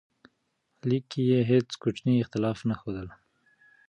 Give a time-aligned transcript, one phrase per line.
[0.87, 3.07] لیک کې یې هیڅ کوچنی اختلاف نه ښودل.